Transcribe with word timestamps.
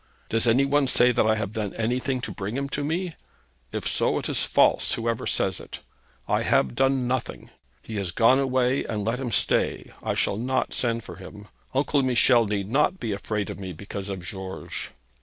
'Does 0.29 0.47
any 0.47 0.65
one 0.65 0.87
say 0.87 1.11
that 1.11 1.27
I 1.27 1.35
have 1.35 1.53
done 1.53 1.75
anything 1.75 2.21
to 2.21 2.31
bring 2.31 2.57
him 2.57 2.67
to 2.69 2.83
me? 2.83 3.13
If 3.71 3.87
so, 3.87 4.17
it 4.17 4.27
is 4.29 4.45
false, 4.45 4.93
whoever 4.93 5.27
says 5.27 5.59
it. 5.59 5.81
I 6.27 6.41
have 6.41 6.73
done 6.73 7.07
nothing. 7.07 7.51
He 7.83 7.97
has 7.97 8.09
gone 8.09 8.39
away, 8.39 8.83
and 8.83 9.05
let 9.05 9.19
him 9.19 9.31
stay. 9.31 9.91
I 10.01 10.15
shall 10.15 10.37
not 10.37 10.73
send 10.73 11.03
for 11.03 11.17
him. 11.17 11.49
Uncle 11.75 12.01
Michel 12.01 12.45
need 12.47 12.67
not 12.67 12.99
be 12.99 13.11
afraid 13.11 13.51
of 13.51 13.59
me, 13.59 13.73
because 13.73 14.09
of 14.09 14.21
George.' 14.25 14.89